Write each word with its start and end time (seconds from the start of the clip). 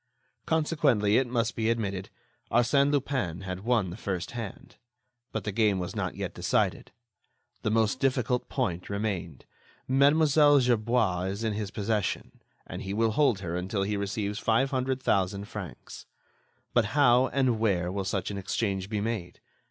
Consequently, 0.47 1.17
it 1.19 1.27
must 1.27 1.55
be 1.55 1.69
admitted, 1.69 2.09
Arsène 2.51 2.91
Lupin 2.91 3.41
had 3.41 3.59
won 3.59 3.91
the 3.91 3.95
first 3.95 4.31
hand. 4.31 4.77
But 5.31 5.43
the 5.43 5.51
game 5.51 5.77
was 5.77 5.95
not 5.95 6.15
yet 6.15 6.33
decided. 6.33 6.91
The 7.61 7.69
most 7.69 7.99
difficult 7.99 8.49
point 8.49 8.89
remained. 8.89 9.45
Mlle. 9.87 10.25
Gerbois 10.59 11.25
is 11.29 11.43
in 11.43 11.53
his 11.53 11.69
possession, 11.69 12.41
and 12.65 12.81
he 12.81 12.95
will 12.95 13.11
hold 13.11 13.41
her 13.41 13.55
until 13.55 13.83
he 13.83 13.95
receives 13.95 14.39
five 14.39 14.71
hundred 14.71 14.99
thousand 15.03 15.45
francs. 15.47 16.07
But 16.73 16.85
how 16.97 17.27
and 17.27 17.59
where 17.59 17.91
will 17.91 18.03
such 18.03 18.31
an 18.31 18.39
exchange 18.39 18.89
be 18.89 19.01
made? 19.01 19.39